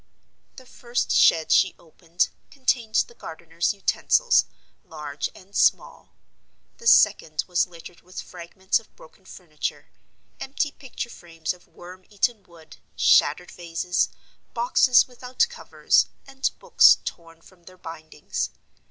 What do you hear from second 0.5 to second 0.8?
The